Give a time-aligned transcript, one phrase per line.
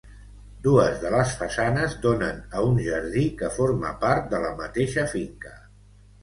[0.67, 5.55] Dues de les façanes donen a un jardí que forma part de la mateixa finca.